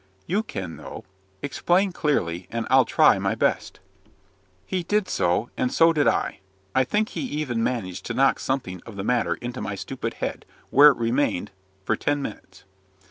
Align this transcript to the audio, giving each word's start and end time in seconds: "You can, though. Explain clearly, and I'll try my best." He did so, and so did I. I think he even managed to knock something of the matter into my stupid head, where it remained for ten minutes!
"You 0.25 0.41
can, 0.41 0.77
though. 0.77 1.05
Explain 1.43 1.91
clearly, 1.91 2.47
and 2.49 2.65
I'll 2.71 2.85
try 2.85 3.19
my 3.19 3.35
best." 3.35 3.79
He 4.65 4.81
did 4.81 5.07
so, 5.07 5.51
and 5.55 5.71
so 5.71 5.93
did 5.93 6.07
I. 6.07 6.39
I 6.73 6.83
think 6.83 7.09
he 7.09 7.21
even 7.21 7.61
managed 7.63 8.07
to 8.07 8.15
knock 8.15 8.39
something 8.39 8.81
of 8.87 8.95
the 8.95 9.03
matter 9.03 9.35
into 9.35 9.61
my 9.61 9.75
stupid 9.75 10.15
head, 10.15 10.43
where 10.71 10.89
it 10.89 10.97
remained 10.97 11.51
for 11.85 11.95
ten 11.95 12.19
minutes! 12.19 12.63